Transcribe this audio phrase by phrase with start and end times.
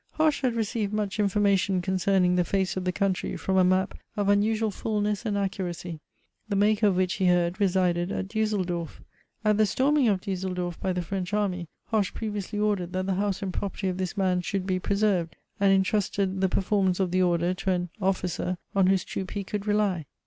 [0.13, 4.29] Hoche had received much information concerning the face of the country from a map of
[4.29, 5.99] unusual fulness and accuracy,
[6.49, 9.01] the maker of which, he heard, resided at Duesseldorf.
[9.45, 13.43] At the storming of Duesseldorf by the French army, Hoche previously ordered, that the house
[13.43, 17.53] and property of this man should be preserved, and intrusted the performance of the order
[17.53, 20.07] to an officer on whose troop he could rely.